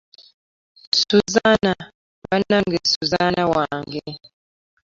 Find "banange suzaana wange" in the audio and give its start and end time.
2.25-4.03